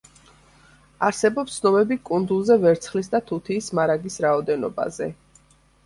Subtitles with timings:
[1.07, 5.17] არსებობს ცნობები კუნძულზე ვერცხლის და თუთიის მარაგის რაოდენობაზე.